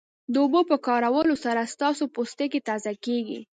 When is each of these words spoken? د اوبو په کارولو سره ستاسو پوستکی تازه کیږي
د 0.33 0.35
اوبو 0.43 0.61
په 0.69 0.75
کارولو 0.87 1.35
سره 1.45 1.61
ستاسو 1.73 2.03
پوستکی 2.15 2.59
تازه 2.69 2.91
کیږي 3.05 3.39